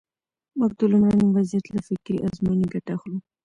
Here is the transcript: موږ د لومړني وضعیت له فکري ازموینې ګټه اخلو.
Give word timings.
موږ 0.57 0.71
د 0.79 0.81
لومړني 0.91 1.25
وضعیت 1.31 1.65
له 1.69 1.81
فکري 1.87 2.17
ازموینې 2.27 2.67
ګټه 2.73 2.91
اخلو. 2.97 3.17